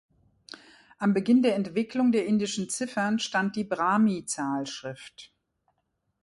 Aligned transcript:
Am 0.97 1.13
Beginn 1.13 1.43
der 1.43 1.53
Entwicklung 1.53 2.11
der 2.11 2.25
indischen 2.25 2.69
Ziffern 2.71 3.19
stand 3.19 3.55
die 3.55 3.63
Brahmi-Zahlschrift. 3.63 5.31